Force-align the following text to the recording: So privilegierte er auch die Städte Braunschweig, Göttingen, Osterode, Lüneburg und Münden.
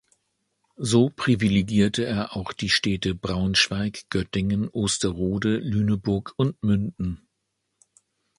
So 0.79 1.11
privilegierte 1.15 2.05
er 2.07 2.35
auch 2.35 2.53
die 2.53 2.69
Städte 2.71 3.13
Braunschweig, 3.13 4.09
Göttingen, 4.09 4.67
Osterode, 4.71 5.57
Lüneburg 5.57 6.33
und 6.37 6.63
Münden. 6.63 7.21